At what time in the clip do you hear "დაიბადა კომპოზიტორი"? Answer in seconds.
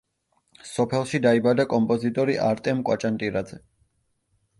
1.25-2.37